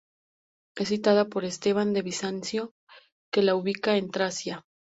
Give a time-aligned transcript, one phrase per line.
[0.75, 2.73] Es citada por Esteban de Bizancio,
[3.31, 4.65] que la ubica en Tracia.